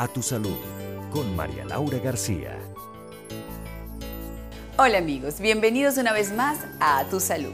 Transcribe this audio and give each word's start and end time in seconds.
A 0.00 0.08
tu 0.08 0.22
salud 0.22 0.56
con 1.12 1.36
María 1.36 1.62
Laura 1.66 1.98
García. 1.98 2.58
Hola 4.78 4.96
amigos, 4.96 5.40
bienvenidos 5.40 5.98
una 5.98 6.14
vez 6.14 6.32
más 6.32 6.58
a 6.80 7.04
Tu 7.10 7.20
Salud. 7.20 7.52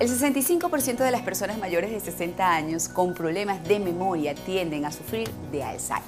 El 0.00 0.08
65% 0.08 0.96
de 0.96 1.12
las 1.12 1.22
personas 1.22 1.56
mayores 1.58 1.92
de 1.92 2.00
60 2.00 2.52
años 2.52 2.88
con 2.88 3.14
problemas 3.14 3.62
de 3.62 3.78
memoria 3.78 4.34
tienden 4.34 4.86
a 4.86 4.90
sufrir 4.90 5.30
de 5.52 5.62
Alzheimer. 5.62 6.02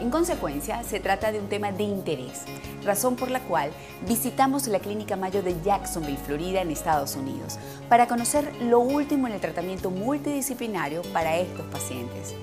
En 0.00 0.08
consecuencia, 0.08 0.82
se 0.84 1.00
trata 1.00 1.32
de 1.32 1.40
un 1.40 1.50
tema 1.50 1.70
de 1.70 1.82
interés, 1.82 2.44
razón 2.82 3.14
por 3.14 3.30
la 3.30 3.40
cual 3.40 3.70
visitamos 4.08 4.68
la 4.68 4.78
Clínica 4.78 5.16
Mayo 5.16 5.42
de 5.42 5.54
Jacksonville, 5.62 6.16
Florida, 6.16 6.62
en 6.62 6.70
Estados 6.70 7.14
Unidos, 7.14 7.58
para 7.90 8.08
conocer 8.08 8.50
lo 8.62 8.78
último 8.78 9.26
en 9.26 9.34
el 9.34 9.40
tratamiento 9.42 9.90
multidisciplinario 9.90 11.02
para 11.12 11.36
estos 11.36 11.66
pacientes. 11.66 12.34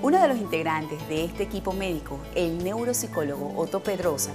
Uno 0.00 0.22
de 0.22 0.28
los 0.28 0.38
integrantes 0.38 1.06
de 1.08 1.24
este 1.24 1.42
equipo 1.42 1.72
médico, 1.72 2.20
el 2.36 2.62
neuropsicólogo 2.62 3.52
Otto 3.56 3.80
Pedrosa, 3.80 4.30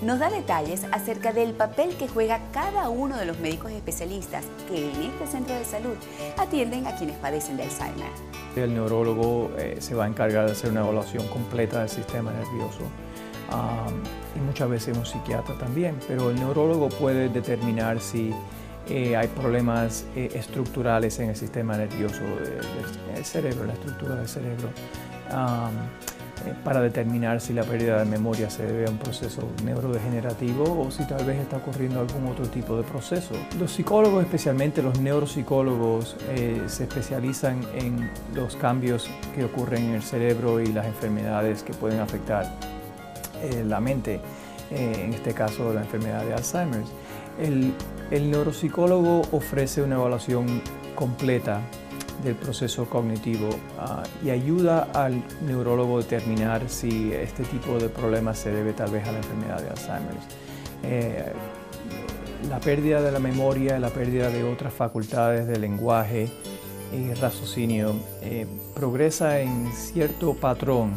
nos 0.00 0.20
da 0.20 0.30
detalles 0.30 0.84
acerca 0.92 1.32
del 1.32 1.54
papel 1.54 1.96
que 1.96 2.06
juega 2.06 2.40
cada 2.52 2.88
uno 2.88 3.16
de 3.16 3.26
los 3.26 3.40
médicos 3.40 3.72
especialistas 3.72 4.44
que 4.68 4.92
en 4.92 5.02
este 5.02 5.26
centro 5.26 5.56
de 5.56 5.64
salud 5.64 5.96
atienden 6.36 6.86
a 6.86 6.94
quienes 6.94 7.16
padecen 7.16 7.56
de 7.56 7.64
Alzheimer. 7.64 8.10
El 8.54 8.74
neurólogo 8.74 9.50
eh, 9.58 9.78
se 9.80 9.96
va 9.96 10.04
a 10.04 10.06
encargar 10.06 10.46
de 10.46 10.52
hacer 10.52 10.70
una 10.70 10.80
evaluación 10.82 11.26
completa 11.28 11.80
del 11.80 11.88
sistema 11.88 12.30
nervioso 12.30 12.82
y 14.36 14.40
muchas 14.40 14.68
veces 14.68 14.96
un 14.96 15.06
psiquiatra 15.06 15.56
también, 15.58 15.98
pero 16.06 16.30
el 16.30 16.36
neurólogo 16.36 16.90
puede 16.90 17.28
determinar 17.28 18.00
si 18.00 18.32
eh, 18.88 19.16
hay 19.16 19.28
problemas 19.28 20.06
eh, 20.16 20.30
estructurales 20.34 21.18
en 21.20 21.30
el 21.30 21.36
sistema 21.36 21.76
nervioso 21.76 22.22
del 23.14 23.24
cerebro, 23.24 23.66
la 23.66 23.74
estructura 23.74 24.16
del 24.16 24.28
cerebro. 24.28 24.68
Eh, 26.46 26.54
para 26.64 26.80
determinar 26.80 27.40
si 27.40 27.52
la 27.52 27.64
pérdida 27.64 27.98
de 27.98 28.04
memoria 28.04 28.48
se 28.50 28.64
debe 28.64 28.86
a 28.86 28.90
un 28.90 28.98
proceso 28.98 29.48
neurodegenerativo 29.64 30.80
o 30.86 30.90
si 30.90 31.04
tal 31.06 31.24
vez 31.24 31.38
está 31.38 31.56
ocurriendo 31.56 32.00
algún 32.00 32.26
otro 32.28 32.46
tipo 32.46 32.76
de 32.76 32.84
proceso. 32.84 33.34
Los 33.58 33.72
psicólogos, 33.72 34.22
especialmente 34.22 34.82
los 34.82 35.00
neuropsicólogos, 35.00 36.16
eh, 36.28 36.62
se 36.66 36.84
especializan 36.84 37.60
en 37.74 38.10
los 38.34 38.56
cambios 38.56 39.10
que 39.34 39.44
ocurren 39.44 39.86
en 39.86 39.94
el 39.94 40.02
cerebro 40.02 40.60
y 40.60 40.66
las 40.66 40.86
enfermedades 40.86 41.62
que 41.62 41.72
pueden 41.72 42.00
afectar 42.00 42.52
eh, 43.42 43.64
la 43.64 43.80
mente, 43.80 44.20
en 44.70 45.14
este 45.14 45.32
caso 45.32 45.72
la 45.72 45.80
enfermedad 45.80 46.24
de 46.24 46.34
Alzheimer. 46.34 46.82
El, 47.38 47.74
neuropsicólogo 48.10 49.22
ofrece 49.32 49.82
una 49.82 49.96
evaluación 49.96 50.62
completa 50.94 51.60
del 52.24 52.34
proceso 52.34 52.88
cognitivo 52.88 53.50
ah, 53.78 54.02
y 54.24 54.30
ayuda 54.30 54.88
al 54.94 55.22
neurólogo 55.46 55.98
a 55.98 56.02
determinar 56.02 56.68
si 56.68 57.12
este 57.12 57.44
tipo 57.44 57.78
de 57.78 57.88
problemas 57.88 58.38
se 58.38 58.50
debe 58.50 58.72
tal 58.72 58.90
vez 58.90 59.06
a 59.06 59.12
la 59.12 59.18
enfermedad 59.18 59.60
de 59.60 59.68
Alzheimer. 59.68 60.16
Eh, 60.82 61.32
la 62.48 62.60
pérdida 62.60 63.02
de 63.02 63.12
la 63.12 63.18
memoria, 63.18 63.78
la 63.78 63.90
pérdida 63.90 64.30
de 64.30 64.44
otras 64.44 64.72
facultades 64.72 65.46
de 65.46 65.58
lenguaje 65.58 66.28
y 66.92 67.12
raciocinio 67.14 67.94
eh, 68.22 68.46
progresa 68.74 69.40
en 69.40 69.70
cierto 69.72 70.34
patrón 70.34 70.92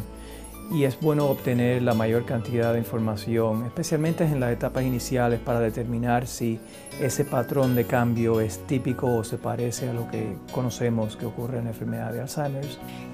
y 0.70 0.84
es 0.84 0.98
bueno 1.00 1.26
obtener 1.26 1.82
la 1.82 1.94
mayor 1.94 2.24
cantidad 2.24 2.72
de 2.72 2.78
información, 2.78 3.66
especialmente 3.66 4.24
en 4.24 4.40
las 4.40 4.52
etapas 4.52 4.84
iniciales 4.84 5.40
para 5.40 5.60
determinar 5.60 6.26
si 6.26 6.58
ese 7.00 7.24
patrón 7.24 7.74
de 7.74 7.84
cambio 7.84 8.40
es 8.40 8.66
típico 8.66 9.16
o 9.16 9.24
se 9.24 9.38
parece 9.38 9.88
a 9.88 9.92
lo 9.92 10.10
que 10.10 10.36
conocemos 10.52 11.16
que 11.16 11.26
ocurre 11.26 11.58
en 11.58 11.64
la 11.64 11.70
enfermedad 11.70 12.12
de 12.12 12.20
Alzheimer. 12.20 12.64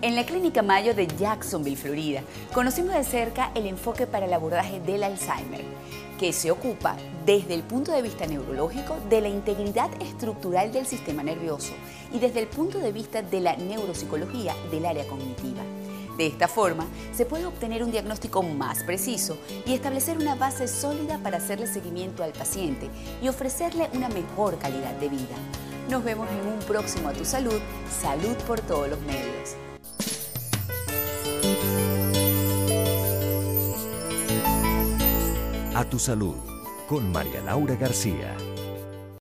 En 0.02 0.14
la 0.14 0.24
Clínica 0.24 0.62
Mayo 0.62 0.94
de 0.94 1.06
Jacksonville, 1.06 1.76
Florida, 1.76 2.22
conocimos 2.52 2.94
de 2.94 3.04
cerca 3.04 3.50
el 3.54 3.66
enfoque 3.66 4.06
para 4.06 4.26
el 4.26 4.32
abordaje 4.32 4.80
del 4.80 5.02
Alzheimer, 5.02 5.62
que 6.18 6.32
se 6.32 6.50
ocupa 6.50 6.96
desde 7.24 7.54
el 7.54 7.62
punto 7.62 7.92
de 7.92 8.02
vista 8.02 8.26
neurológico 8.26 8.96
de 9.08 9.20
la 9.20 9.28
integridad 9.28 9.90
estructural 10.00 10.72
del 10.72 10.86
sistema 10.86 11.22
nervioso 11.22 11.72
y 12.12 12.18
desde 12.18 12.40
el 12.40 12.46
punto 12.46 12.78
de 12.78 12.92
vista 12.92 13.22
de 13.22 13.40
la 13.40 13.56
neuropsicología 13.56 14.54
del 14.70 14.86
área 14.86 15.06
cognitiva. 15.06 15.62
De 16.18 16.26
esta 16.26 16.48
forma, 16.48 16.84
se 17.12 17.24
puede 17.24 17.46
obtener 17.46 17.84
un 17.84 17.92
diagnóstico 17.92 18.42
más 18.42 18.82
preciso 18.82 19.38
y 19.64 19.72
establecer 19.72 20.18
una 20.18 20.34
base 20.34 20.66
sólida 20.66 21.20
para 21.22 21.36
hacerle 21.36 21.68
seguimiento 21.68 22.24
al 22.24 22.32
paciente 22.32 22.90
y 23.22 23.28
ofrecerle 23.28 23.88
una 23.94 24.08
mejor 24.08 24.58
calidad 24.58 24.94
de 24.94 25.10
vida. 25.10 25.36
Nos 25.88 26.02
vemos 26.02 26.28
en 26.28 26.52
un 26.52 26.58
próximo 26.58 27.08
A 27.08 27.12
Tu 27.12 27.24
Salud, 27.24 27.60
Salud 28.00 28.36
por 28.48 28.60
todos 28.60 28.88
los 28.88 29.00
medios. 29.02 29.54
A 35.76 35.84
Tu 35.84 36.00
Salud, 36.00 36.34
con 36.88 37.12
María 37.12 37.40
Laura 37.42 37.76
García. 37.76 38.36